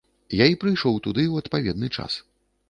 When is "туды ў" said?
1.09-1.35